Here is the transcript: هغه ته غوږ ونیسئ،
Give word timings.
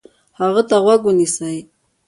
هغه 0.39 0.61
ته 0.69 0.75
غوږ 0.83 1.01
ونیسئ، 1.05 1.57